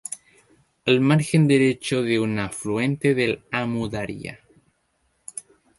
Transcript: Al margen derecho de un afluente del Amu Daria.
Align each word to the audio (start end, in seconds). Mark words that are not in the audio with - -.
Al 0.87 0.99
margen 0.99 1.47
derecho 1.47 2.01
de 2.01 2.19
un 2.19 2.39
afluente 2.39 3.13
del 3.13 3.43
Amu 3.51 3.87
Daria. 3.87 4.39